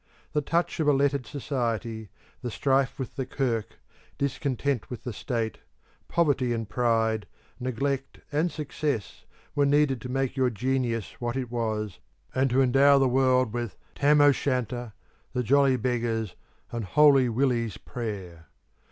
[0.33, 2.09] The touch of a lettered society,
[2.41, 3.77] the strife with the Kirk,
[4.17, 5.59] discontent with the State,
[6.07, 7.27] poverty and pride,
[7.59, 11.99] neglect and success, were needed to make your Genius what it was,
[12.33, 14.93] and to endow the world with 'Tam o' Shanter,'
[15.33, 16.33] the 'Jolly Beggars,'
[16.71, 18.47] and 'Holy Willie's Prayer.'